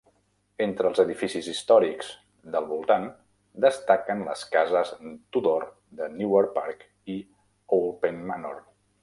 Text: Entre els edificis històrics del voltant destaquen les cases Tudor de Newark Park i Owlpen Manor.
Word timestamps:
Entre 0.65 0.87
els 0.91 1.01
edificis 1.01 1.49
històrics 1.51 2.09
del 2.55 2.65
voltant 2.71 3.05
destaquen 3.67 4.25
les 4.31 4.47
cases 4.57 4.95
Tudor 5.37 5.69
de 6.01 6.09
Newark 6.17 6.53
Park 6.57 6.83
i 7.19 7.21
Owlpen 7.79 8.21
Manor. 8.33 8.59